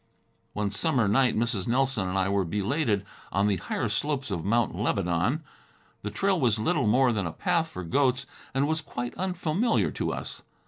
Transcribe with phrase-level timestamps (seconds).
[0.53, 1.67] One summer night, Mrs.
[1.67, 5.43] Nelson and I were belated on the higher slopes of Mount Lebanon.
[6.01, 10.11] The trail was little more than a path for goats, and was quite unfamiliar to
[10.11, 10.41] us.